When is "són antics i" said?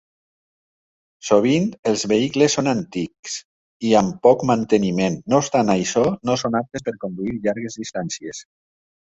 2.59-3.93